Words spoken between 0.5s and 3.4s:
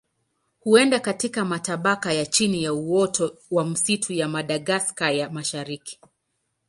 Huenda katika matabaka ya chini ya uoto